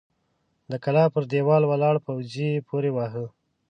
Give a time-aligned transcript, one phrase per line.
[0.71, 3.25] د کلا پر دېوال ولاړ پوځي يې پورې واهه!